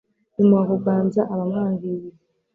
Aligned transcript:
imuha 0.41 0.63
kuganza 0.71 1.21
abamwangirira 1.33 2.17